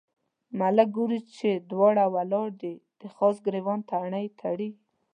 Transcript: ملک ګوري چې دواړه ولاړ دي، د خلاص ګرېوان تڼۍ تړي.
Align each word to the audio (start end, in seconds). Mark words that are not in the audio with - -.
ملک 0.59 0.89
ګوري 0.97 1.19
چې 1.35 1.49
دواړه 1.71 2.05
ولاړ 2.15 2.47
دي، 2.61 2.73
د 2.99 3.01
خلاص 3.13 3.35
ګرېوان 3.45 3.79
تڼۍ 3.89 4.25
تړي. 4.39 4.69